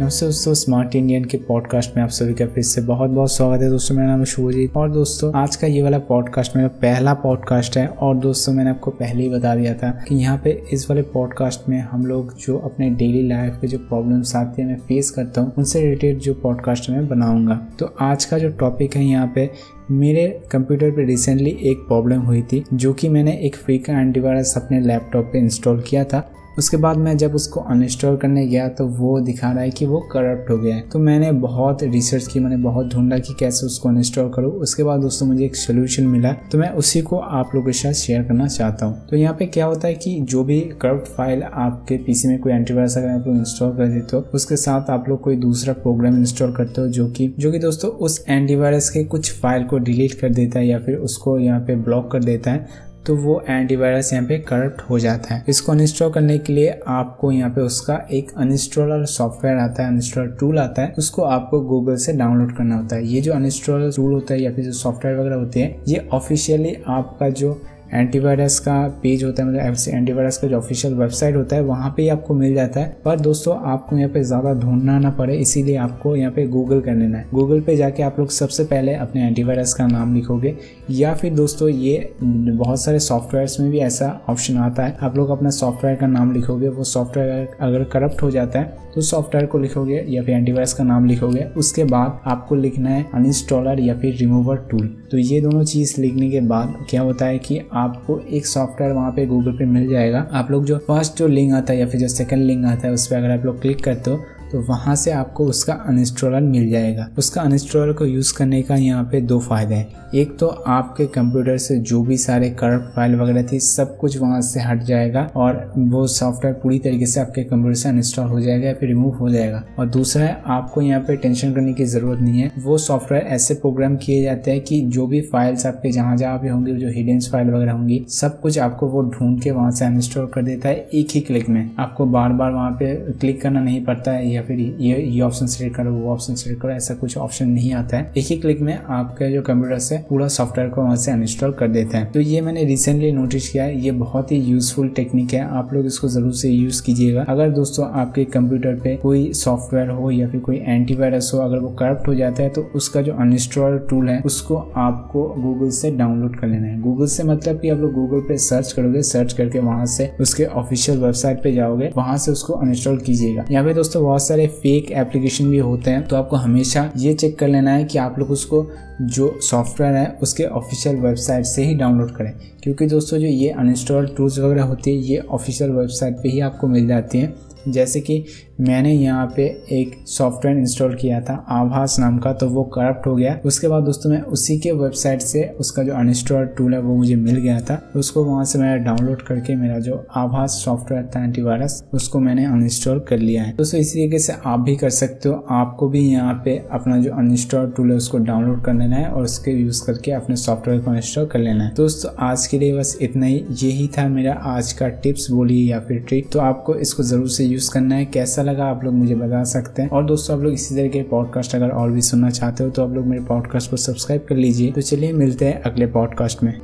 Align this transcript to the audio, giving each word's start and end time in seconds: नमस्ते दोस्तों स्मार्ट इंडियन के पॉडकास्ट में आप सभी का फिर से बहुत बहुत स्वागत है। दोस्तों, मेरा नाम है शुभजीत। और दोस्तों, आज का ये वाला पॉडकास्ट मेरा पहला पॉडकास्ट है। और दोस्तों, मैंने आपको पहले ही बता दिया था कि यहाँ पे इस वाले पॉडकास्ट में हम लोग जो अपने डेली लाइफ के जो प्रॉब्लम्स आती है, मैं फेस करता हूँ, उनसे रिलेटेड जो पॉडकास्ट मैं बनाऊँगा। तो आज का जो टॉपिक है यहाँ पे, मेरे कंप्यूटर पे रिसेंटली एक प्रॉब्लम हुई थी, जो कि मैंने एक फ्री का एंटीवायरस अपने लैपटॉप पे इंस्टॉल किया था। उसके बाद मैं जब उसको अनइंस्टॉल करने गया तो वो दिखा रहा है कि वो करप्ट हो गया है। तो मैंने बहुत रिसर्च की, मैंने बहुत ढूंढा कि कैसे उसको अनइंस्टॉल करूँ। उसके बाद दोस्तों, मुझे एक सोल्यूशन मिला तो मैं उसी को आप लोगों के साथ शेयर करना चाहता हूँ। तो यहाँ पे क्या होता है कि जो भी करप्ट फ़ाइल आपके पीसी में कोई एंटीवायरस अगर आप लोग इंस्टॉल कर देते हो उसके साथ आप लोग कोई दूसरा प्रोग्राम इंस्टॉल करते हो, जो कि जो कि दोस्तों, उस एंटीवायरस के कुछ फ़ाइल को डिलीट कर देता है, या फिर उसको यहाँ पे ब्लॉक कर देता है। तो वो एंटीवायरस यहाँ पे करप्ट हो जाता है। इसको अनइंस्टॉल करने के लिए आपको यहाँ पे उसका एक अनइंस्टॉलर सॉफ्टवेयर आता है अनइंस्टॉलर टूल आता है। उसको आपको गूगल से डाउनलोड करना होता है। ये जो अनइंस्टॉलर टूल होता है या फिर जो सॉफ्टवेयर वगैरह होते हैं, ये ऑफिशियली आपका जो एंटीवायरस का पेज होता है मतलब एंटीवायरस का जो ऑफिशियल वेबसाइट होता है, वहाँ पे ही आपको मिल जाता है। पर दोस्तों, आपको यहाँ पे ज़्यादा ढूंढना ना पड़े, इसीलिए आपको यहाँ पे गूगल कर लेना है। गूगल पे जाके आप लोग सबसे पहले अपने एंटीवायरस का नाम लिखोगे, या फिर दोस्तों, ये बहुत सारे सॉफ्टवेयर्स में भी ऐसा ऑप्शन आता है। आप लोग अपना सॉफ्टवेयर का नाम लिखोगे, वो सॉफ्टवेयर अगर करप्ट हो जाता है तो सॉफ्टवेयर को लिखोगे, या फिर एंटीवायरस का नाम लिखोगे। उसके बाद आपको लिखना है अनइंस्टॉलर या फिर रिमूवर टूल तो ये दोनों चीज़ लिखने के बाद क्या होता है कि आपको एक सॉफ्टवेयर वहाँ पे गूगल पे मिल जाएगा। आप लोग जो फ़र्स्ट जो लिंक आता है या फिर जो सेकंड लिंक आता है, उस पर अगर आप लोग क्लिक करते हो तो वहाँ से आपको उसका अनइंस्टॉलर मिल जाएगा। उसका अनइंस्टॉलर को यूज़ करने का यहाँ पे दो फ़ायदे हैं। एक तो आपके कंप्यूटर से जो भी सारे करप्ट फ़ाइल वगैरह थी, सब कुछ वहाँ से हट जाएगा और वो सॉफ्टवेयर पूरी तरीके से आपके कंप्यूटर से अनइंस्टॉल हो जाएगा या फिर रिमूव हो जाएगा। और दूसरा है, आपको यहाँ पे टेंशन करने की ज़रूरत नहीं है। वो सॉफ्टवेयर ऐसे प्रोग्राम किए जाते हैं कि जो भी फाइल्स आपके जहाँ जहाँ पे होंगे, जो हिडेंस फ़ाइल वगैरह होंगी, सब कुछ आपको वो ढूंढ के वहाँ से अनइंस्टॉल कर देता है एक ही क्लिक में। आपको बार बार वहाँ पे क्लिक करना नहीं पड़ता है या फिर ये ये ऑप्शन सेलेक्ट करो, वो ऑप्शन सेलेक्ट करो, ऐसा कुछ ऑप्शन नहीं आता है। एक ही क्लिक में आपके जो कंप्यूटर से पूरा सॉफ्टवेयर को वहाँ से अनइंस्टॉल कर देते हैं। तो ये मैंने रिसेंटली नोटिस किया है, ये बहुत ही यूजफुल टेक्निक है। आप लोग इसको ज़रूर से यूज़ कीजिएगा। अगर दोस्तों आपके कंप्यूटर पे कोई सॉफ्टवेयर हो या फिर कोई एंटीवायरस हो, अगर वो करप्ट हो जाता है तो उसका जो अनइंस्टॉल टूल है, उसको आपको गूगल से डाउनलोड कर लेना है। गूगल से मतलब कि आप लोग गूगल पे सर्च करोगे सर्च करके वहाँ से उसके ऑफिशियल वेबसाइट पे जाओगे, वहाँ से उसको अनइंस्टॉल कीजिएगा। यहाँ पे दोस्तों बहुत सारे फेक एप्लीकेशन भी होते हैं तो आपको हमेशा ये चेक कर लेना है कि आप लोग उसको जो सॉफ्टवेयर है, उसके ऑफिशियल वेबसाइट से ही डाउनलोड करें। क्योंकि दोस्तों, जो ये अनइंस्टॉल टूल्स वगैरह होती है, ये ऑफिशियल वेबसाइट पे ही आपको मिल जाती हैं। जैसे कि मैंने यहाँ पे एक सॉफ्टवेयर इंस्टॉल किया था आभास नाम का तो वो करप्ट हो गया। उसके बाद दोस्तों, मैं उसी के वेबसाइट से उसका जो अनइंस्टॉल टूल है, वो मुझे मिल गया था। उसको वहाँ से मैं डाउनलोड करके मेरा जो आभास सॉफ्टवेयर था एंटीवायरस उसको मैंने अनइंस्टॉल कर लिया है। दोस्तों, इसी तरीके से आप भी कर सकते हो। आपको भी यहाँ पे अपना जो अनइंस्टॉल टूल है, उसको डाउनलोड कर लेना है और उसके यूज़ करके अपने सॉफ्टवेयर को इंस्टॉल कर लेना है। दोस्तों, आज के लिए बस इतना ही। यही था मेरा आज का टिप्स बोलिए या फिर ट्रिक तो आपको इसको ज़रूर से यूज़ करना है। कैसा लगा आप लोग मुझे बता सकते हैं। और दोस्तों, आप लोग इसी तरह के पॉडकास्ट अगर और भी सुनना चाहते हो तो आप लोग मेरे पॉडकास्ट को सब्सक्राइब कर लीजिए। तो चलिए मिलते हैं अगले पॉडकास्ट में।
नमस्ते 0.00 0.26
दोस्तों 0.26 0.54
स्मार्ट 0.54 0.94
इंडियन 0.96 1.24
के 1.24 1.38
पॉडकास्ट 1.38 1.96
में 1.96 2.02
आप 2.02 2.10
सभी 2.10 2.34
का 2.34 2.46
फिर 2.46 2.64
से 2.64 2.80
बहुत 2.80 3.10
बहुत 3.10 3.32
स्वागत 3.32 3.62
है। 3.62 3.68
दोस्तों, 3.68 3.94
मेरा 3.94 4.08
नाम 4.08 4.18
है 4.18 4.24
शुभजीत। 4.24 4.76
और 4.76 4.90
दोस्तों, 4.90 5.32
आज 5.34 5.56
का 5.56 5.66
ये 5.66 5.82
वाला 5.82 5.98
पॉडकास्ट 5.98 6.56
मेरा 6.56 6.68
पहला 6.68 7.14
पॉडकास्ट 7.14 7.76
है। 7.76 7.86
और 7.86 8.16
दोस्तों, 8.16 8.52
मैंने 8.52 8.70
आपको 8.70 8.90
पहले 8.90 9.22
ही 9.22 9.28
बता 9.28 9.56
दिया 9.56 9.74
था 9.74 9.90
कि 10.08 10.14
यहाँ 10.14 10.40
पे 10.44 10.62
इस 10.72 10.90
वाले 10.90 11.02
पॉडकास्ट 11.02 11.68
में 11.68 11.80
हम 11.80 12.06
लोग 12.06 12.36
जो 12.38 12.58
अपने 12.58 12.90
डेली 12.90 13.28
लाइफ 13.28 13.58
के 13.60 13.66
जो 13.66 13.78
प्रॉब्लम्स 13.78 14.36
आती 14.36 14.62
है, 14.62 14.68
मैं 14.68 14.76
फेस 14.76 15.10
करता 15.10 15.40
हूँ, 15.40 15.52
उनसे 15.58 15.80
रिलेटेड 15.80 16.18
जो 16.18 16.34
पॉडकास्ट 16.34 16.90
मैं 16.90 17.08
बनाऊँगा। 17.08 17.68
तो 17.78 17.96
आज 18.00 18.24
का 18.24 18.38
जो 18.38 18.48
टॉपिक 18.48 18.96
है 18.96 19.04
यहाँ 19.04 19.32
पे, 19.34 19.50
मेरे 19.90 20.42
कंप्यूटर 20.52 20.90
पे 20.90 21.04
रिसेंटली 21.04 21.50
एक 21.50 21.78
प्रॉब्लम 21.78 22.20
हुई 22.20 22.42
थी, 22.42 22.64
जो 22.74 22.92
कि 22.92 23.08
मैंने 23.08 23.32
एक 23.32 23.56
फ्री 23.56 23.78
का 23.78 24.00
एंटीवायरस 24.00 24.54
अपने 24.56 24.80
लैपटॉप 24.80 25.30
पे 25.32 25.38
इंस्टॉल 25.38 25.80
किया 25.80 26.04
था। 26.04 26.30
उसके 26.58 26.76
बाद 26.76 26.96
मैं 26.98 27.16
जब 27.16 27.34
उसको 27.34 27.60
अनइंस्टॉल 27.62 28.16
करने 28.16 28.46
गया 28.46 28.68
तो 28.70 28.86
वो 28.88 29.18
दिखा 29.20 29.50
रहा 29.50 29.62
है 29.62 29.70
कि 29.70 29.86
वो 29.86 30.00
करप्ट 30.12 30.50
हो 30.50 30.56
गया 30.58 30.74
है। 30.76 30.88
तो 30.88 30.98
मैंने 31.00 31.30
बहुत 31.34 31.82
रिसर्च 31.84 32.26
की, 32.26 32.40
मैंने 32.40 32.56
बहुत 32.58 32.92
ढूंढा 32.92 33.18
कि 33.18 33.34
कैसे 33.40 33.66
उसको 33.66 33.88
अनइंस्टॉल 33.88 34.30
करूँ। 34.30 34.52
उसके 34.60 34.82
बाद 34.82 35.00
दोस्तों, 35.00 35.26
मुझे 35.26 35.44
एक 35.44 35.56
सोल्यूशन 35.56 36.06
मिला 36.06 36.32
तो 36.52 36.58
मैं 36.58 36.70
उसी 36.74 37.00
को 37.02 37.18
आप 37.18 37.54
लोगों 37.54 37.66
के 37.66 37.72
साथ 37.74 37.92
शेयर 37.94 38.22
करना 38.22 38.46
चाहता 38.48 38.86
हूँ। 38.86 39.06
तो 39.08 39.16
यहाँ 39.16 39.34
पे 39.34 39.46
क्या 39.48 39.66
होता 39.66 39.88
है 39.88 39.94
कि 39.96 40.18
जो 40.22 40.44
भी 40.44 40.60
करप्ट 40.80 41.08
फ़ाइल 41.08 41.42
आपके 41.42 41.96
पीसी 41.98 42.28
में 42.28 42.38
कोई 42.40 42.52
एंटीवायरस 42.52 42.96
अगर 42.98 43.08
आप 43.08 43.26
लोग 43.26 43.36
इंस्टॉल 43.36 43.76
कर 43.76 43.86
देते 43.88 44.16
हो 44.16 44.24
उसके 44.34 44.56
साथ 44.58 44.90
आप 44.90 45.08
लोग 45.08 45.20
कोई 45.20 45.36
दूसरा 45.38 45.72
प्रोग्राम 45.74 46.16
इंस्टॉल 46.18 46.52
करते 46.52 46.80
हो, 46.80 46.88
जो 46.88 47.06
कि 47.08 47.34
जो 47.38 47.52
कि 47.52 47.58
दोस्तों, 47.58 47.90
उस 47.90 48.24
एंटीवायरस 48.28 48.88
के 48.90 49.04
कुछ 49.06 49.32
फ़ाइल 49.32 49.64
को 49.64 49.78
डिलीट 49.80 50.12
कर 50.14 50.28
देता 50.30 50.58
है, 50.58 50.66
या 50.66 50.78
फिर 50.78 50.96
उसको 50.96 51.38
यहाँ 51.38 51.60
पे 51.60 51.76
ब्लॉक 51.78 52.10
कर 52.12 52.24
देता 52.24 52.50
है। 52.50 52.86
तो 53.08 53.14
वो 53.16 53.40
एंटीवायरस 53.48 54.12
यहाँ 54.12 54.24
पे 54.26 54.38
करप्ट 54.38 54.80
हो 54.80 54.98
जाता 54.98 55.34
है। 55.34 55.44
इसको 55.48 55.72
अनइंस्टॉल 55.72 56.10
करने 56.12 56.36
के 56.38 56.52
लिए 56.52 56.78
आपको 56.88 57.30
यहाँ 57.32 57.50
पे 57.50 57.60
उसका 57.60 57.94
एक 58.12 58.32
अनइंस्टॉलर 58.36 59.04
सॉफ्टवेयर 59.06 59.58
आता 59.58 59.82
है 59.82 59.88
अनइंस्टॉलर 59.88 60.28
टूल 60.40 60.58
आता 60.58 60.82
है। 60.82 60.94
उसको 60.98 61.22
आपको 61.22 61.60
गूगल 61.60 61.96
से 61.96 62.12
डाउनलोड 62.12 62.56
करना 62.56 62.76
होता 62.76 62.96
है। 62.96 63.06
ये 63.06 63.20
जो 63.20 63.32
अनइंस्टॉलर 63.32 63.92
टूल 63.96 64.12
होता 64.12 64.34
है 64.34 64.40
या 64.42 64.52
फिर 64.52 64.64
जो 64.64 64.72
सॉफ्टवेयर 64.74 65.18
वगैरह 65.18 65.36
होते 65.36 65.60
हैं, 65.60 65.82
ये 65.88 66.06
ऑफिशियली 66.12 66.76
आपका 66.88 67.28
जो 67.30 67.60
एंटीवायरस 67.90 68.58
का 68.58 68.76
पेज 69.02 69.22
होता 69.24 69.42
है 69.42 69.48
मतलब 69.48 69.76
एंटीवायरस 69.88 70.36
का 70.38 70.48
जो 70.48 70.56
ऑफिशियल 70.58 70.94
वेबसाइट 70.94 71.36
होता 71.36 71.56
है, 71.56 71.62
वहाँ 71.62 71.92
पे 71.96 72.02
ही 72.02 72.08
आपको 72.08 72.34
मिल 72.34 72.54
जाता 72.54 72.80
है। 72.80 72.96
पर 73.04 73.20
दोस्तों, 73.20 73.56
आपको 73.64 73.96
यहाँ 73.96 74.10
पे 74.10 74.22
ज़्यादा 74.22 74.52
ढूंढना 74.54 74.98
ना 74.98 75.10
पड़े, 75.10 75.36
इसीलिए 75.36 75.76
आपको 75.78 76.14
यहाँ 76.16 76.32
पे 76.32 76.46
गूगल 76.48 76.80
कर 76.80 76.94
लेना 76.94 77.18
है। 77.18 77.26
गूगल 77.34 77.60
पे 77.60 77.76
जाके 77.76 78.02
आप 78.02 78.18
लोग 78.18 78.30
सबसे 78.30 78.64
पहले 78.64 78.94
अपने 78.96 79.26
एंटीवायरस 79.26 79.74
का 79.74 79.86
नाम 79.86 80.14
लिखोगे, 80.14 80.56
या 80.90 81.14
फिर 81.14 81.34
दोस्तों, 81.34 81.68
ये 81.68 82.14
बहुत 82.22 82.80
सारे 82.80 82.98
सॉफ्टवेयर्स 83.00 83.58
में 83.60 83.70
भी 83.70 83.78
ऐसा 83.80 84.18
ऑप्शन 84.28 84.56
आता 84.58 84.84
है। 84.84 84.96
आप 84.98 85.16
लोग 85.16 85.30
अपना 85.30 85.50
सॉफ्टवेयर 85.52 85.96
का 85.96 86.06
नाम 86.08 86.32
लिखोगे, 86.32 86.68
वो 86.68 86.84
सॉफ्टवेयर 86.86 87.48
अगर 87.60 87.84
करप्ट 87.84 88.22
हो 88.22 88.30
जाता 88.30 88.58
है 88.58 88.86
तो 88.94 89.00
सॉफ्टवेयर 89.02 89.46
को 89.46 89.58
लिखोगे, 89.58 90.04
या 90.08 90.22
फिर 90.22 90.34
एंटीवायरस 90.34 90.72
का 90.74 90.84
नाम 90.84 91.04
लिखोगे। 91.06 91.44
उसके 91.56 91.84
बाद 91.86 92.20
आपको 92.26 92.54
लिखना 92.54 92.90
है 92.90 93.04
अनइंस्टॉलर 93.14 93.80
या 93.80 93.94
फिर 93.94 94.14
रिमूवर 94.16 94.56
टूल 94.70 94.86
तो 95.10 95.18
ये 95.18 95.40
दोनों 95.40 95.64
चीज़ 95.64 96.00
लिखने 96.00 96.30
के 96.30 96.40
बाद 96.42 96.74
क्या 96.90 97.02
होता 97.02 97.26
है 97.26 97.38
कि 97.38 97.58
आपको 97.78 98.18
एक 98.30 98.46
सॉफ्टवेयर 98.46 98.92
वहाँ 98.92 99.10
पे 99.12 99.26
गूगल 99.26 99.52
पे 99.52 99.64
मिल 99.64 99.88
जाएगा। 99.88 100.26
आप 100.32 100.50
लोग 100.50 100.64
जो 100.64 100.78
फ़र्स्ट 100.78 101.16
जो 101.16 101.26
लिंक 101.26 101.52
आता 101.54 101.72
है 101.72 101.78
या 101.78 101.86
फिर 101.86 102.00
जो 102.00 102.08
सेकंड 102.08 102.42
लिंक 102.42 102.64
आता 102.66 102.86
है, 102.88 102.92
उस 102.94 103.06
पर 103.06 103.16
अगर 103.16 103.30
आप 103.30 103.44
लोग 103.44 103.60
क्लिक 103.60 103.84
करते 103.84 104.10
हो 104.10 104.24
तो 104.52 104.60
वहाँ 104.68 104.94
से 104.96 105.10
आपको 105.10 105.44
उसका 105.44 105.72
अनइंस्टॉलर 105.88 106.40
मिल 106.40 106.68
जाएगा। 106.70 107.08
उसका 107.18 107.42
अनइंस्टॉलर 107.42 107.92
को 107.92 108.06
यूज़ 108.06 108.34
करने 108.36 108.62
का 108.62 108.74
यहाँ 108.76 109.04
पे 109.04 109.20
दो 109.20 109.38
फ़ायदे 109.40 109.74
हैं। 109.74 109.96
एक 110.14 110.36
तो 110.38 110.46
आपके 110.46 111.06
कंप्यूटर 111.06 111.56
से 111.58 111.76
जो 111.78 112.00
भी 112.02 112.16
सारे 112.16 112.48
करप्ट 112.50 112.94
फ़ाइल 112.94 113.14
वगैरह 113.14 113.42
थी, 113.42 113.58
सब 113.60 113.96
कुछ 113.98 114.16
वहाँ 114.18 114.40
से 114.40 114.60
हट 114.60 114.82
जाएगा 114.82 115.26
और 115.36 115.72
वो 115.78 116.06
सॉफ्टवेयर 116.06 116.54
पूरी 116.54 116.78
तरीके 116.78 117.06
से 117.06 117.20
आपके 117.20 117.42
कंप्यूटर 117.44 117.74
से 117.74 117.88
अनइंस्टॉल 117.88 118.26
हो 118.26 118.40
जाएगा 118.40 118.66
या 118.66 118.74
फिर 118.74 118.88
रिमूव 118.88 119.14
हो 119.14 119.28
जाएगा। 119.30 119.62
और 119.78 119.88
दूसरा 119.88 120.24
है, 120.24 120.40
आपको 120.46 120.82
यहाँ 120.82 121.00
पे 121.00 121.16
टेंशन 121.16 121.52
करने 121.54 121.72
की 121.72 121.84
ज़रूरत 121.84 122.20
नहीं 122.20 122.40
है। 122.40 122.50
वो 122.58 122.78
सॉफ्टवेयर 122.78 123.24
ऐसे 123.26 123.54
प्रोग्राम 123.54 123.96
किए 123.96 124.22
जाते 124.22 124.50
हैं 124.50 124.60
कि 124.60 124.80
जो 124.88 125.06
भी 125.06 125.20
फाइल्स 125.22 125.66
आपके 125.66 125.90
जहाँ 125.90 126.16
जहाँ 126.16 126.38
पे 126.38 126.48
होंगे, 126.48 126.74
जो 126.74 126.88
हिडेंस 126.88 127.30
फ़ाइल 127.32 127.50
वगैरह 127.50 127.72
होंगी, 127.72 128.04
सब 128.10 128.40
कुछ 128.40 128.58
आपको 128.58 128.86
वो 128.86 129.02
ढूंढ 129.10 129.40
के 129.42 129.50
वहाँ 129.50 129.70
से 129.70 129.84
अनइंस्टॉल 129.84 130.26
कर 130.26 130.42
देता 130.42 130.68
है 130.68 130.88
एक 130.94 131.08
ही 131.10 131.20
क्लिक 131.20 131.48
में। 131.48 131.70
आपको 131.78 132.06
बार 132.06 132.32
बार 132.32 132.52
वहाँ 132.52 132.70
पे 132.72 132.94
क्लिक 133.12 133.40
करना 133.42 133.60
नहीं 133.60 133.84
पड़ता 133.84 134.10
है 134.10 134.36
या 134.38 134.42
फिर 134.44 134.58
ये 134.58 134.96
ये 134.98 135.20
ऑप्शन 135.20 135.46
सेलेक्ट 135.48 135.76
करो, 135.76 135.92
वो 135.92 136.12
ऑप्शन 136.12 136.34
सेलेक्ट 136.34 136.62
करो, 136.62 136.72
ऐसा 136.72 136.94
कुछ 136.94 137.16
ऑप्शन 137.18 137.48
नहीं 137.48 137.72
आता 137.74 137.96
है। 137.96 138.12
एक 138.16 138.26
ही 138.26 138.36
क्लिक 138.38 138.60
में 138.60 138.74
आपके 138.74 139.30
जो 139.32 139.42
कंप्यूटर 139.42 139.78
से 139.80 139.96
पूरा 140.08 140.28
सॉफ्टवेयर 140.30 140.70
को 140.70 140.82
वहाँ 140.82 140.96
से 140.96 141.10
अनइंस्टॉल 141.12 141.52
कर 141.52 141.68
देते 141.68 141.96
हैं। 141.96 142.10
तो 142.12 142.20
ये 142.20 142.40
मैंने 142.40 142.64
रिसेंटली 142.64 143.10
नोटिस 143.12 143.48
किया 143.48 143.64
है, 143.64 143.80
ये 143.80 143.90
बहुत 143.92 144.32
ही 144.32 144.36
यूजफुल 144.40 144.88
टेक्निक 144.96 145.32
है। 145.34 145.40
आप 145.50 145.72
लोग 145.74 145.86
इसको 145.86 146.08
ज़रूर 146.08 146.32
से 146.34 146.50
यूज़ 146.50 146.82
कीजिएगा। 146.82 147.24
अगर 147.28 147.50
दोस्तों 147.50 147.88
आपके 148.00 148.24
कंप्यूटर 148.26 148.74
पे 148.74 148.94
कोई 148.98 149.32
सॉफ्टवेयर 149.34 149.90
हो 149.90 150.10
या 150.10 150.28
फिर 150.28 150.40
कोई 150.40 150.56
एंटीवायरस 150.58 151.30
हो, 151.34 151.40
अगर 151.40 151.58
वो 151.58 151.68
करप्ट 151.78 152.08
हो 152.08 152.14
जाता 152.14 152.42
है 152.42 152.48
तो 152.48 152.62
उसका 152.74 153.02
जो 153.02 153.14
अनइंस्टॉल 153.14 153.78
टूल 153.90 154.08
है, 154.08 154.20
उसको 154.22 154.56
आपको 154.78 155.26
गूगल 155.38 155.70
से 155.72 155.90
डाउनलोड 155.92 156.38
कर 156.40 156.46
लेना 156.46 156.66
है। 156.66 156.80
गूगल 156.80 157.06
से 157.08 157.22
मतलब 157.24 157.60
कि 157.60 157.68
आप 157.68 157.78
लोग 157.78 157.92
गूगल 157.94 158.20
पे 158.28 158.36
सर्च 158.38 158.72
करोगे 158.72 159.02
सर्च 159.04 159.32
करके 159.32 159.58
वहाँ 159.60 159.86
से 159.88 160.10
उसके 160.20 160.44
ऑफिशियल 160.44 160.98
वेबसाइट 160.98 161.42
पे 161.42 161.52
जाओगे, 161.54 161.90
वहाँ 161.96 162.16
से 162.18 162.32
उसको 162.32 162.52
अनइंस्टॉल 162.54 162.98
कीजिएगा। 162.98 163.44
यहाँ 163.50 163.64
पे 163.64 163.74
दोस्तों 163.74 164.02
बहुत 164.02 164.22
सारे 164.28 164.46
फेक 164.62 164.90
एप्लीकेशन 164.96 165.50
भी 165.50 165.58
होते 165.60 165.90
हैं 165.90 166.06
तो 166.08 166.16
आपको 166.16 166.36
हमेशा 166.36 166.90
ये 166.96 167.14
चेक 167.14 167.38
कर 167.38 167.48
लेना 167.48 167.70
है 167.70 167.84
कि 167.84 167.98
आप 167.98 168.18
लोग 168.18 168.30
उसको 168.30 168.66
जो 169.02 169.38
सॉफ्टवेयर 169.42 169.94
है, 169.94 170.18
उसके 170.22 170.44
ऑफिशियल 170.44 170.96
वेबसाइट 170.96 171.44
से 171.44 171.64
ही 171.64 171.74
डाउनलोड 171.74 172.10
करें। 172.10 172.32
क्योंकि 172.62 172.86
दोस्तों, 172.86 173.18
जो 173.18 173.26
ये 173.26 173.48
अनइंस्टॉल 173.48 174.14
टूल्स 174.16 174.38
वगैरह 174.38 174.62
होती 174.62 174.90
है, 174.90 174.96
ये 174.96 175.18
ऑफिशियल 175.18 175.70
वेबसाइट 175.70 176.14
पे 176.14 176.28
ही 176.28 176.40
आपको 176.40 176.66
मिल 176.66 176.86
जाती 176.86 177.18
हैं। 177.18 177.34
जैसे 177.68 178.00
कि 178.00 178.24
मैंने 178.60 178.92
यहाँ 178.92 179.32
पे 179.36 179.42
एक 179.72 180.08
सॉफ्टवेयर 180.08 180.58
इंस्टॉल 180.58 180.94
किया 180.94 181.20
था 181.20 181.46
आभास 181.48 181.98
नाम 181.98 182.18
का 182.18 182.32
तो 182.32 182.48
वो 182.48 182.64
करप्ट 182.64 183.06
हो 183.06 183.16
गया। 183.16 183.40
उसके 183.44 183.68
बाद 183.68 183.82
दोस्तों, 183.82 184.10
मैं 184.10 184.22
उसी 184.22 184.58
के 184.58 184.72
वेबसाइट 184.72 185.20
से 185.20 185.56
उसका 185.60 185.82
जो 185.82 185.92
अनइंस्टॉल 185.92 186.46
टूल 186.46 186.74
है, 186.74 186.80
वो 186.80 186.96
मुझे 186.96 187.16
मिल 187.16 187.36
गया 187.36 187.60
था। 187.60 187.90
उसको 187.96 188.24
वहाँ 188.24 188.44
से 188.44 188.58
मैं 188.58 188.84
डाउनलोड 188.84 189.22
करके 189.22 189.56
मेरा 189.56 189.78
जो 189.78 190.06
आभास 190.14 190.50
सॉफ्टवेयर 190.50 191.10
था 191.16 191.24
एंटीवायरस 191.24 191.84
उसको 191.94 192.20
मैंने 192.20 192.44
अनइंस्टॉल 192.44 192.98
कर 192.98 193.18
लिया 193.18 193.42
है। 193.42 193.56
दोस्तों, 193.56 193.80
इसी 193.80 193.98
तरीके 193.98 194.18
से 194.18 194.32
आप 194.46 194.60
भी 194.60 194.76
कर 194.76 194.90
सकते 194.90 195.28
हो। 195.28 195.46
आपको 195.50 195.88
भी 195.88 196.00
यहाँ 196.00 196.42
पे 196.44 196.62
अपना 196.72 196.98
जो 196.98 197.10
अनइंस्टॉल 197.10 197.70
टूल 197.76 197.90
है, 197.90 197.96
उसको 197.96 198.18
डाउनलोड 198.18 198.64
कर 198.64 198.72
लेना 198.88 199.00
है 199.00 199.08
और 199.08 199.24
उसके 199.24 199.50
यूज़ 199.50 199.84
करके 199.86 200.10
अपने 200.12 200.36
सॉफ्टवेयर 200.36 200.80
को 200.80 200.94
इंस्टॉल 200.94 201.26
कर 201.26 201.38
लेना 201.38 201.64
है। 201.64 201.74
दोस्तों, 201.74 202.10
आज 202.20 202.46
के 202.46 202.58
लिए 202.58 202.76
बस 202.78 202.96
इतना 203.02 203.26
ही। 203.26 203.44
यही 203.62 203.86
था 203.88 204.08
मेरा 204.08 204.32
आज 204.46 204.72
का 204.72 204.88
टिप्स 205.02 205.30
बोलिए 205.30 205.70
या 205.70 205.80
फिर 205.80 205.98
ट्रिक 205.98 206.30
तो 206.32 206.38
आपको 206.40 206.74
इसको 206.76 207.02
ज़रूर 207.02 207.28
से 207.28 207.44
यूज़ 207.44 207.70
करना 207.72 207.94
है। 207.94 208.04
कैसा 208.04 208.42
लगा 208.42 208.66
आप 208.66 208.84
लोग 208.84 208.94
मुझे 208.94 209.14
बता 209.14 209.42
सकते 209.44 209.82
हैं। 209.82 209.90
और 209.90 210.04
दोस्तों, 210.06 210.36
आप 210.36 210.42
लोग 210.42 210.52
इसी 210.54 210.74
तरह 210.74 210.88
के 210.88 211.02
पॉडकास्ट 211.10 211.54
अगर 211.54 211.70
और 211.70 211.90
भी 211.90 212.02
सुनना 212.02 212.30
चाहते 212.30 212.64
हो 212.64 212.70
तो 212.70 212.84
आप 212.84 212.94
लोग 212.94 213.06
मेरे 213.06 213.24
पॉडकास्ट 213.24 213.70
को 213.70 213.76
सब्सक्राइब 213.76 214.26
कर 214.28 214.36
लीजिए। 214.36 214.72
तो 214.72 214.80
चलिए 214.82 215.12
मिलते 215.14 215.44
हैं 215.44 215.60
अगले 215.62 215.86
पॉडकास्ट 215.88 216.42
में। 216.42 216.54